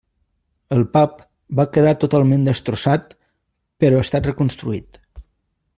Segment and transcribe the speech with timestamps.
[0.75, 1.19] El pub
[1.59, 3.15] va quedar totalment destrossat
[3.85, 5.01] però ha estat reconstruït.